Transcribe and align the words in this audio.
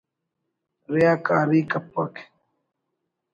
ریاکاری 0.93 1.59
کیک 1.71 2.15